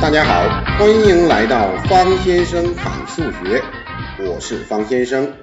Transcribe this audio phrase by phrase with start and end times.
[0.00, 3.62] 大家好，欢迎来到方先生侃数学，
[4.18, 5.34] 我是方先生。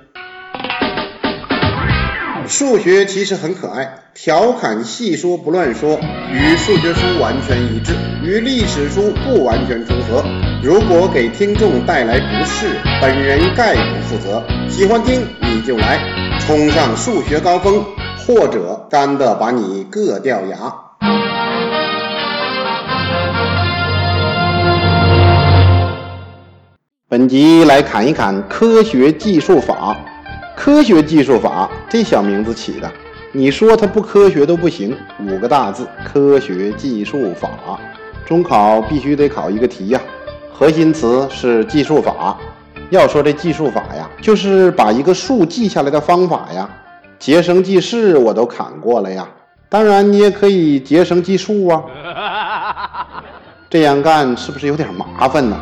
[2.47, 5.99] 数学其实很可爱，调侃细说不乱说，
[6.31, 7.93] 与数学书完全一致，
[8.23, 10.25] 与历史书不完全重合。
[10.63, 12.65] 如果给听众带来不适，
[12.99, 14.43] 本人概不负责。
[14.69, 15.99] 喜欢听你就来，
[16.39, 17.85] 冲上数学高峰，
[18.25, 20.86] 或者干的把你硌掉牙。
[27.09, 29.95] 本集来侃一侃科学技术法。
[30.57, 32.91] 科学技术法这小名字起的，
[33.31, 34.93] 你说它不科学都不行。
[35.25, 37.79] 五个大字：科学计数法。
[38.25, 40.01] 中考必须得考一个题呀，
[40.51, 42.37] 核心词是计数法。
[42.89, 46.69] 要说这计数法呀，就是把一个数记下来的方法呀。
[47.17, 49.25] 节省记事我都侃过了呀，
[49.69, 51.83] 当然你也可以节省计数啊。
[53.71, 55.57] 这样干是不是有点麻烦呢？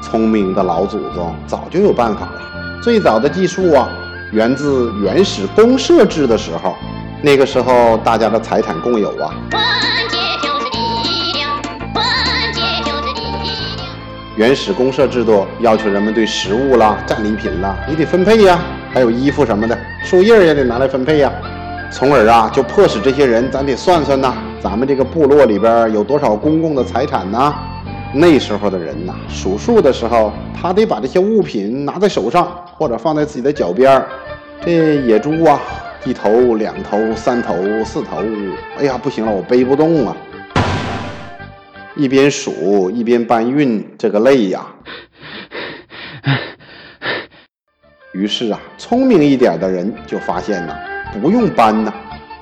[0.00, 2.80] 聪明的老祖宗早就有办法了。
[2.82, 3.88] 最早的计数啊，
[4.32, 6.74] 源自原始公社制的时候。
[7.20, 9.34] 那个时候大家的财产共有啊。
[14.36, 18.58] 原始公社制度要求人们对食物啦、战利品啦，你得分配呀。
[18.94, 21.30] 还有衣服什么的，树叶也得拿来分配呀。
[21.90, 24.32] 从而啊，就迫使这些人，咱得算算呐，
[24.62, 27.52] 咱们这个部落里边有多少公共的财产呢？
[28.14, 34.08] 那时候的人呐，数数的时候，他得把这些物品拿在手上，或者放在自己的脚边儿。
[34.64, 35.60] 这野猪啊，
[36.04, 38.22] 一头、两头、三头、四头，
[38.78, 40.16] 哎呀，不行了，我背不动啊！
[41.96, 44.66] 一边数一边搬运，这个累呀。
[48.12, 50.74] 于是啊，聪明一点的人就发现呐，
[51.20, 51.92] 不用搬呐，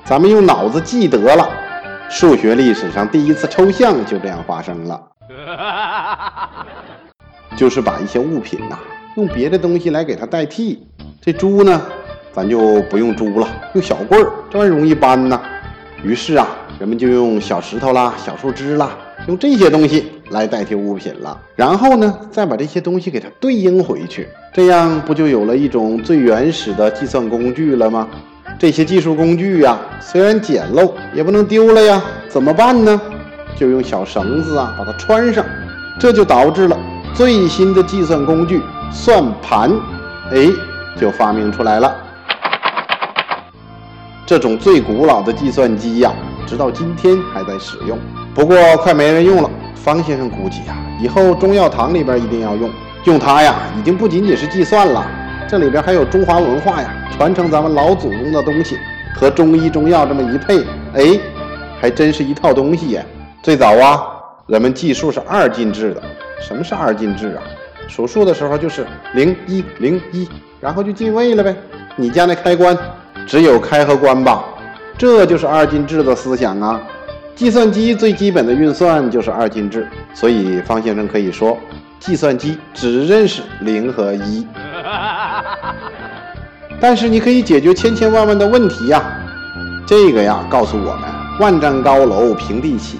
[0.05, 1.49] 咱们用脑子记得了。
[2.09, 4.99] 数学历史上第一次抽象就这样发生了。
[7.57, 8.77] 就是把一些物品呐，
[9.15, 10.87] 用别的东西来给它代替。
[11.21, 11.81] 这猪呢，
[12.31, 15.41] 咱就不用猪了，用小棍儿，这玩意容易搬呐。
[16.03, 16.47] 于是啊，
[16.79, 18.95] 人们就用小石头啦、小树枝啦，
[19.27, 21.37] 用这些东西来代替物品了。
[21.55, 28.07] 然后呢，再把这些东西给它对应回去，这样不就有了一种最原始的计算工具了吗？
[28.59, 32.01] 这些计数工具呀，虽然简陋，也不能丢了呀。
[32.29, 33.01] 怎么办呢？
[33.57, 35.43] 就用小绳子啊，把它穿上，
[35.99, 36.77] 这就导致了
[37.13, 39.71] 最新的计算工具算盘，
[40.31, 40.47] 哎，
[40.95, 41.93] 就发明出来了。
[44.25, 46.13] 这种最古老的计算机呀，
[46.45, 47.97] 直到今天还在使用，
[48.35, 49.49] 不过快没人用了。
[49.73, 52.69] 方先生估计呀，以后中药堂里边一定要用，
[53.05, 55.03] 用它呀，已经不仅仅是计算了，
[55.47, 58.77] 这里边还有中华文化呀，传承咱们老祖宗的东西，
[59.15, 60.59] 和中医中药这么一配，
[60.93, 61.19] 哎，
[61.79, 63.03] 还真是一套东西呀。
[63.43, 64.07] 最早啊，
[64.47, 66.03] 人们计数是二进制的。
[66.41, 67.43] 什么是二进制啊？
[67.87, 70.27] 数数的时候就是零一零一，
[70.59, 71.55] 然后就进位了呗。
[71.95, 72.77] 你家那开关
[73.25, 74.43] 只有开和关吧？
[74.97, 76.81] 这就是二进制的思想啊。
[77.35, 81.57] 计算机最基本的运算就是二进制，所以方先生可以说，
[81.99, 84.45] 计算机只认识零和一。
[86.81, 89.01] 但是你可以解决千千万万的问题呀。
[89.87, 91.03] 这个呀，告诉我们：
[91.39, 92.99] 万丈高楼平地起。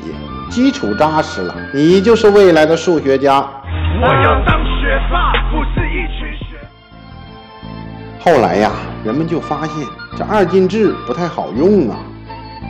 [0.50, 3.46] 基础扎实了，你就是未来的数学家。
[4.02, 6.58] 我要当学霸，不是一群学。
[8.20, 8.72] 后来呀，
[9.04, 9.76] 人们就发现
[10.18, 11.98] 这二进制不太好用啊，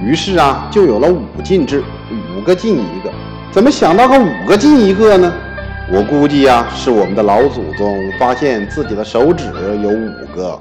[0.01, 1.83] 于是啊，就有了五进制，
[2.35, 3.11] 五个进一个。
[3.51, 5.31] 怎么想到个五个进一个呢？
[5.89, 9.45] 我估计呀，是我们的老祖宗发现自己的手指
[9.81, 10.59] 有五个。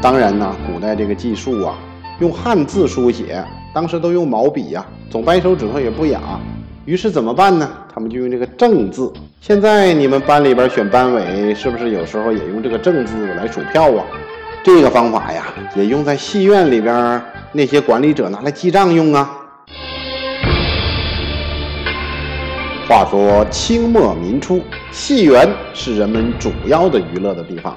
[0.00, 1.74] 当然呢，古代这个计数啊，
[2.22, 3.44] 用汉字书写。
[3.74, 6.20] 当时都用毛笔呀，总掰手指头也不雅。
[6.84, 7.68] 于是怎么办呢？
[7.92, 9.12] 他们就用这个正字。
[9.40, 14.06] 现在你们班里边选班委，是不是有时候也用这个正字来数票啊？
[14.62, 19.28] 这个方法呀，也用在戏院里边，那些管理者拿来记账用啊。
[22.88, 27.76] 话说清末民初，戏园是人们主要的娱乐的地方。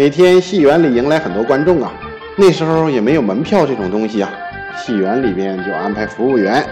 [0.00, 1.92] 每天戏园里迎来很多观众啊，
[2.34, 4.30] 那时候也没有门票这种东西啊，
[4.74, 6.66] 戏园里边就安排服务员，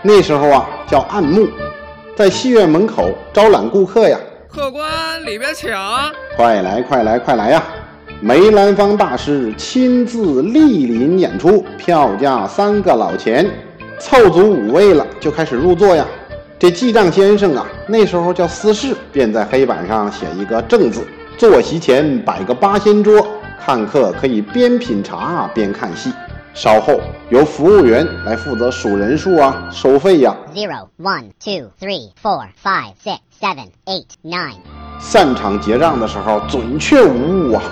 [0.00, 1.46] 那时候啊叫暗幕，
[2.16, 4.18] 在戏院门口招揽顾客呀。
[4.48, 4.82] 客官
[5.26, 5.70] 里边请，
[6.38, 7.62] 快来快来快来呀！
[8.18, 13.46] 梅兰芳大师亲自莅临演出，票价三个老钱，
[13.98, 16.06] 凑足五位了就开始入座呀。
[16.58, 21.06] 这记账先生啊，那时候叫司事，便在黑板上写一个正字。
[21.40, 23.26] 坐席前摆个八仙桌，
[23.64, 26.12] 看客可以边品茶边看戏。
[26.52, 27.00] 稍后
[27.30, 30.36] 由服务员来负责数人数啊，收费呀。
[30.54, 34.58] Zero, one, two, three, four, five, six, seven, eight, nine。
[34.98, 37.62] 散场结账的时候准确无误啊！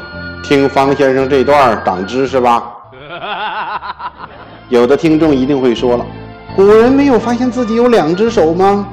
[0.43, 2.73] 听方先生这段长知识吧。
[4.71, 6.07] 有的听众一定会说了，
[6.57, 8.89] 古人没有发现自己有两只手吗？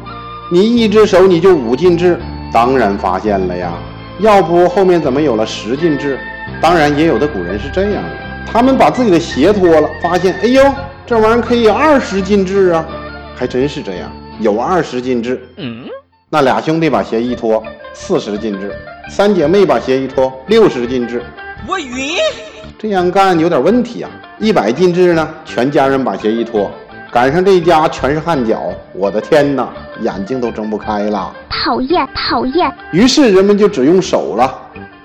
[0.52, 2.20] 你一只手你就五进制？
[2.52, 3.72] 当然发现了呀，
[4.20, 6.18] 要不后面怎么有了十进制？
[6.62, 8.10] 当然也有的古人是这样的，
[8.46, 10.64] 他们把自己的鞋脱了，发现哎呦，
[11.06, 12.86] 这玩意儿可以二十进制啊，
[13.36, 15.42] 还真是这样，有二十进制。
[15.58, 15.86] 嗯，
[16.30, 17.62] 那俩兄弟把鞋一脱，
[17.94, 18.70] 四十进制；
[19.10, 21.22] 三姐妹把鞋一脱，六十进制。
[21.68, 22.16] 我晕，
[22.80, 24.10] 这样干有点问题啊！
[24.40, 26.72] 一百进制呢，全家人把鞋一脱，
[27.12, 29.70] 赶上这一家全是汗脚，我的天哪，
[30.02, 32.72] 眼睛都睁不开了，讨厌讨厌！
[32.92, 34.54] 于是人们就只用手了，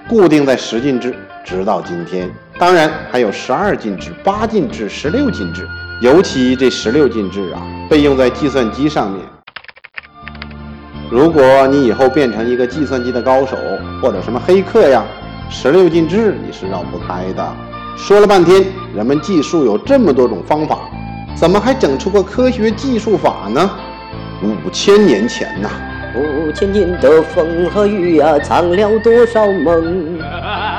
[0.08, 1.14] 固定在十进制，
[1.44, 2.28] 直到今天。
[2.58, 5.68] 当然还有十二进制、八进制、十六进制，
[6.00, 9.22] 尤其这十六进制啊，被用在计算机上面。
[11.10, 13.56] 如果你以后变成一个计算机的高手，
[14.02, 15.04] 或者什么黑客呀，
[15.48, 17.52] 十六进制你是绕不开的。
[17.96, 18.64] 说了半天，
[18.94, 20.78] 人们计数有这么多种方法，
[21.34, 23.70] 怎么还整出个科学技术法呢？
[24.42, 25.68] 五千年前呐，
[26.14, 30.18] 五千年的风和雨啊，藏了多少梦？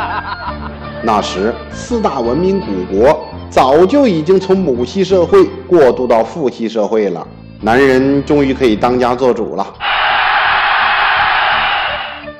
[1.03, 7.27] 那时四大文明古国早就已经从母系社会过渡到父系社会了，
[7.61, 9.65] 男人终于可以当家做主了。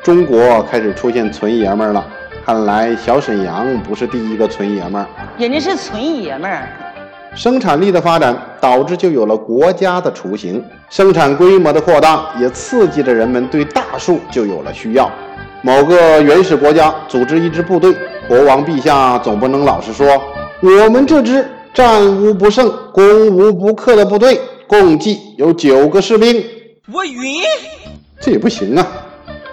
[0.03, 2.03] 中国开始出现纯爷们儿了，
[2.45, 5.07] 看来小沈阳不是第一个纯爷们儿。
[5.37, 6.67] 人家是纯爷们儿。
[7.35, 15.09] 生产力的发展导致就有了国家的雏形，生产规模的扩大也刺激着人们对大树就有了需要。
[15.61, 17.95] 某个原始国家组织一支部队。
[18.27, 20.07] 国王陛下总不能老是说，
[20.61, 26.41] 我们这支战无不胜、攻无不克的部队共计有九个士兵。
[26.93, 27.41] 我晕，
[28.21, 28.87] 这也不行啊。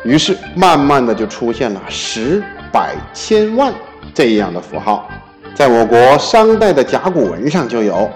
[0.04, 2.40] 于是慢慢的就出现了十、
[2.70, 3.72] 百、千万
[4.14, 5.08] 这样的符号，
[5.58, 8.08] 在我国商代的甲骨文上就有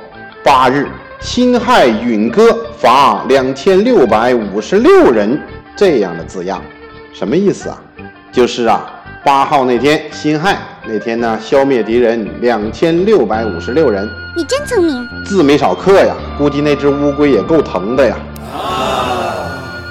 [0.45, 0.87] 八日
[1.19, 5.37] 辛亥允歌伐两千六百五十六人
[5.75, 6.63] 这样的字样，
[7.13, 7.83] 什么意思啊？
[8.31, 8.89] 就是啊。
[9.25, 10.57] 八号那天，辛亥
[10.87, 14.09] 那天呢，消灭敌人两千六百五十六人。
[14.37, 18.17] 你真聪明，字没少刻呀，估计那只乌龟也够疼的呀。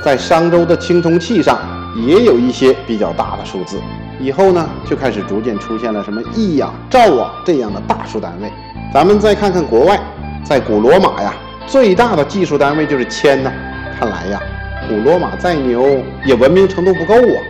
[0.02, 1.60] 在商周的青铜器上
[1.96, 3.80] 也有一些比较大的数字。
[4.20, 8.52] 以后呢，就开始逐渐出现了什么亿呀、兆啊这样的大数单位。
[8.94, 10.00] 咱们再看看国外，
[10.44, 11.34] 在古罗马呀，
[11.66, 13.52] 最大的计数单位就是千呢。
[14.00, 14.42] 看来呀，
[14.88, 17.42] 古罗马再牛，也文明程度不够啊。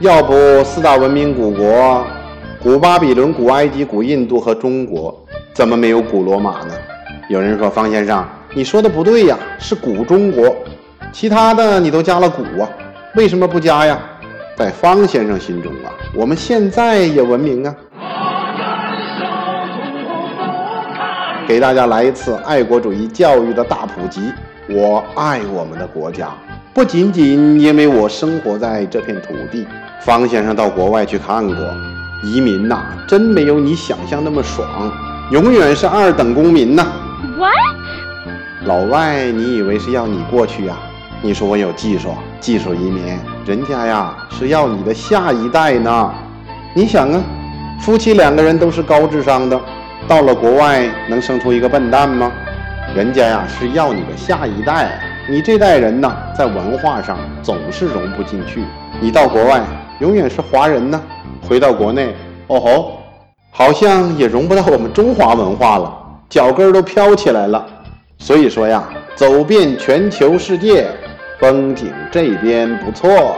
[0.00, 0.32] 要不
[0.64, 2.04] 四大文明古国，
[2.62, 5.14] 古巴比伦、古埃及、古印度和中国，
[5.52, 6.74] 怎么没有古罗马呢？
[7.28, 8.24] 有人说方先生，
[8.54, 10.54] 你说的不对呀，是古中国，
[11.12, 12.68] 其他的你都加了古啊，
[13.16, 13.98] 为什么不加呀？
[14.56, 17.74] 在方先生心中啊，我们现在也文明啊。
[21.48, 24.30] 给大家来一次爱国主义教育的大普及，
[24.68, 26.28] 我爱我们的国家。
[26.72, 29.66] 不仅仅因为我生活在这片土地，
[30.02, 31.56] 方先生到国外去看过，
[32.22, 34.68] 移民呐，真没有你想象那么爽，
[35.32, 36.86] 永远是二等公民呐。
[37.36, 37.54] What？
[38.66, 40.76] 老外，你以为是要你过去呀？
[41.22, 46.14] 你说我有技术，技术移民，人家呀是要你的下一代呢。
[46.72, 47.22] 你想啊，
[47.82, 49.60] 夫妻两个人都是高智商的，
[50.08, 52.32] 到了国外能生出一个笨蛋吗？
[52.96, 54.98] 人家呀是要你的下一代。
[55.28, 58.64] 你这代人呢，在文化上总是融不进去。
[58.98, 59.62] 你到国外
[60.00, 60.98] 永远是华人呢，
[61.46, 62.14] 回到国内，
[62.46, 62.92] 哦吼，
[63.50, 65.94] 好像也融不到我们中华文化了，
[66.30, 67.66] 脚跟都飘起来了。
[68.16, 68.84] 所以说呀，
[69.14, 70.90] 走遍全球世界，
[71.40, 73.36] 风景这边不错。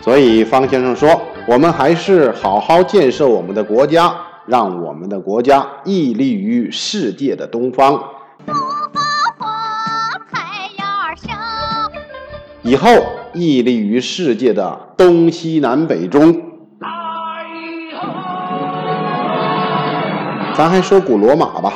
[0.00, 4.14] 所以方先生说，我们还是好好建设我们的国家，
[4.46, 7.92] 让我们的国家屹立于世界的东方。
[8.46, 8.54] 东
[8.92, 9.04] 方
[9.38, 9.48] 红，
[10.32, 10.40] 太
[10.78, 11.30] 阳升
[12.62, 12.88] 以后
[13.32, 16.40] 屹立于世界的东西南北中。
[20.54, 21.74] 咱还说古罗马吧，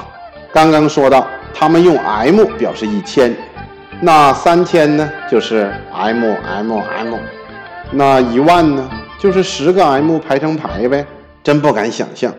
[0.52, 3.34] 刚刚说到他们用 M 表示一千，
[4.00, 7.14] 那三千呢就是 M M M，
[7.90, 8.88] 那一万呢
[9.18, 11.04] 就是十个 M 排成排呗。
[11.42, 12.34] 真不敢想象，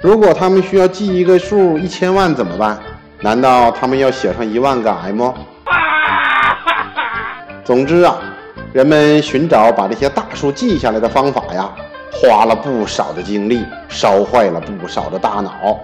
[0.00, 2.76] 如果他们需要记一个数一千万怎么办？
[3.20, 5.32] 难道他们要写上一万个 M？
[7.64, 8.16] 总之啊，
[8.72, 11.70] 人们寻找把这些大数记下来的方法呀，
[12.12, 15.78] 花了不少的精力，烧坏了不少的大脑。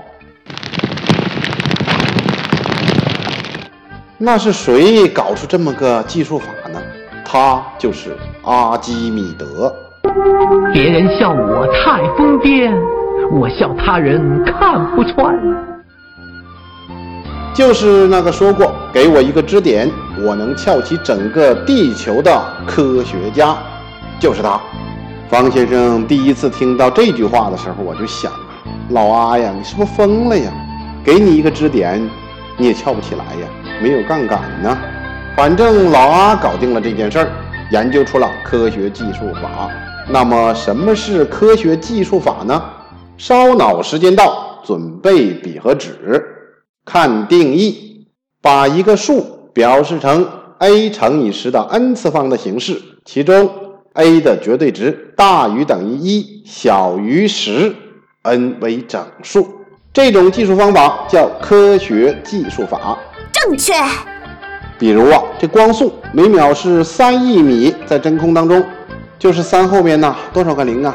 [4.16, 6.80] 那是谁搞出这么个计数法呢？
[7.24, 9.74] 他就是阿基米德。
[10.72, 12.72] 别人笑我太疯癫，
[13.32, 15.36] 我笑他人看不穿。
[17.52, 19.90] 就是那个说过“给我一个支点，
[20.24, 23.56] 我能撬起整个地球”的科学家，
[24.20, 24.60] 就是他。
[25.28, 28.38] 方先生第一次听到这句话的时候，我就想啊，
[28.90, 30.52] 老阿呀，你是不是疯了呀？
[31.04, 32.08] 给你一个支点，
[32.56, 33.48] 你也撬不起来呀，
[33.82, 34.78] 没有杠杆呢。
[35.36, 37.28] 反正老阿搞定了这件事儿，
[37.70, 39.70] 研究出了科学技术法。
[40.08, 42.62] 那么，什么是科学技术法呢？
[43.16, 46.22] 烧脑时间到，准备笔和纸。
[46.84, 48.06] 看定义，
[48.42, 50.28] 把一个数表示成
[50.58, 53.50] a 乘以十的 n 次方的形式，其中
[53.94, 57.74] a 的绝对值大于等于一，小于十
[58.22, 59.48] ，n 为整数。
[59.92, 62.98] 这种计数方法叫科学计数法。
[63.34, 63.72] 正确。
[64.78, 68.64] 比如啊，这光速每秒是三亿米，在真空当中，
[69.18, 70.94] 就是三后面呢多少个零啊？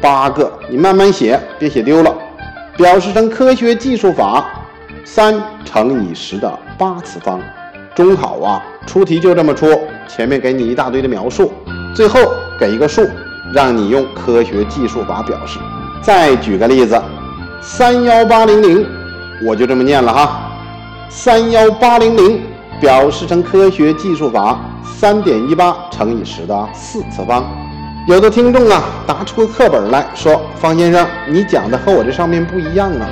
[0.00, 0.52] 八个。
[0.68, 2.12] 你慢慢写，别写丢了。
[2.76, 4.44] 表示成科学计数法。
[5.04, 7.40] 三乘以十的八次方，
[7.94, 11.52] 中考啊出题就这么出，前面给你一大堆的描述，
[11.94, 12.18] 最后
[12.58, 13.08] 给一个数，
[13.54, 15.60] 让你用科学计数法表示。
[16.02, 17.00] 再举个例子，
[17.62, 18.84] 三幺八零零，
[19.44, 20.45] 我就这么念了哈，
[21.08, 22.42] 三幺八零零
[22.80, 27.44] 表示成科学计数法三点一八乘以十的四次方。
[28.08, 33.08] 有的听众啊拿出个课本来说，方先生，你讲的和我这上面不一样啊，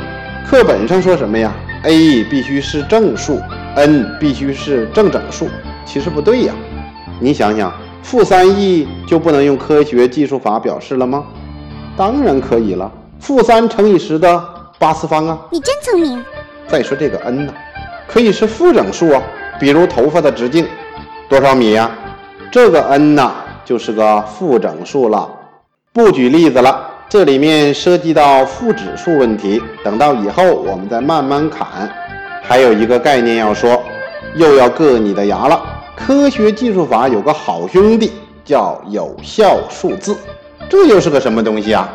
[0.46, 1.52] 课本上说什么呀
[1.84, 3.40] ？a 必须是正数
[3.76, 5.48] ，n 必须是正整数，
[5.84, 6.54] 其实不对呀。
[7.20, 7.72] 你想想，
[8.02, 11.24] 负三亿就不能用科学技术法表示了吗？
[11.96, 14.44] 当然可以了，负三乘以十的
[14.78, 15.38] 八次方啊。
[15.50, 16.24] 你真聪明。
[16.68, 17.52] 再说这个 n 呢，
[18.06, 19.22] 可以是负整数啊，
[19.58, 20.66] 比如头发的直径
[21.28, 21.90] 多少米呀？
[22.50, 23.32] 这个 n 呢
[23.64, 25.28] 就是个负整数了。
[25.92, 26.90] 不举例子了。
[27.06, 31.88] 这里面涉及到负指数问题，等到以后我们再慢慢看。
[32.42, 33.80] 还有一个概念要说，
[34.34, 35.62] 又要硌你的牙了。
[35.94, 38.12] 科学技术法有个好兄弟
[38.44, 40.16] 叫有效数字，
[40.68, 41.88] 这又是个什么东西啊？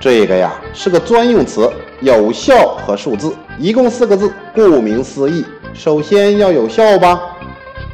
[0.00, 1.68] 这个呀是个专用词，
[2.00, 7.20] 有效和数字一共四个字，顾名思义，首先要有效吧，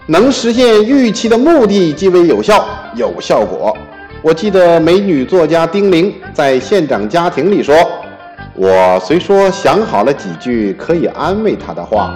[0.07, 3.75] 能实现预期的目的即为有效，有效果。
[4.21, 7.75] 我记得美女作家丁玲在《县长家庭》里说
[8.55, 12.15] ：“我虽说想好了几句可以安慰他的话，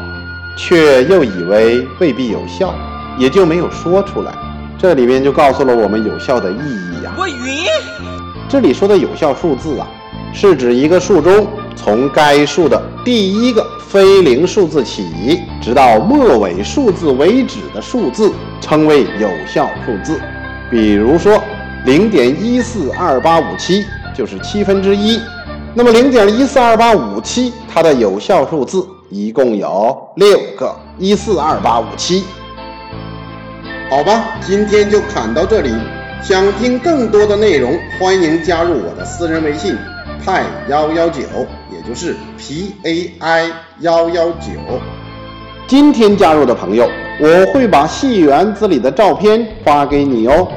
[0.57, 2.75] 却又以为未必有效，
[3.19, 4.33] 也就没有说出来。”
[4.79, 7.15] 这里面就告诉了我们有效的意义呀。
[7.19, 8.18] 我晕。
[8.49, 9.87] 这里说的有效数字啊，
[10.33, 20.21] 是指一个数中从该数的第一个非零数字起，直到末尾数字为止的数字，称为有效数字。
[20.71, 21.43] 比如说。
[21.87, 25.19] 零点一四二八五七就是七分之一，
[25.75, 32.25] 那么零点一四二八五七它的有效数字一共有六个一四二八五七。
[33.89, 35.71] 好吧，今天就侃到这里。
[36.21, 39.77] 想听更多的内容，欢迎加入我的私人微信
[40.25, 41.23] 派幺幺九，
[41.73, 44.51] 也就是 P A I 幺幺九。
[45.67, 50.49] 今天加入的朋友，我会把戏园子里的照片发给你哦。